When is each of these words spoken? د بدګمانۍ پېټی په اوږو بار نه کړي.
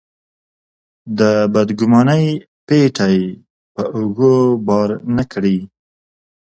د 1.19 1.21
بدګمانۍ 1.53 2.25
پېټی 2.67 3.17
په 3.73 3.83
اوږو 3.95 4.35
بار 4.67 4.89
نه 5.15 5.23
کړي. 5.31 5.57